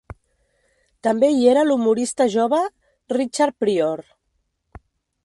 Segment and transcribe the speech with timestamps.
[1.07, 2.63] També hi era l'humorista jove
[3.17, 4.03] Richard Pryor.